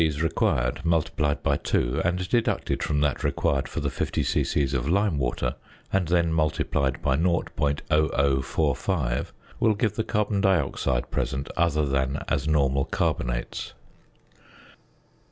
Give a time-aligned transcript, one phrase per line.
[0.19, 4.63] required, multiplied by two, and deducted from that required for the 50 c.c.
[4.75, 5.53] of lime water,
[5.93, 9.27] and then multiplied by 0.0045,
[9.59, 13.73] will give the carbon dioxide present other than as normal carbonates.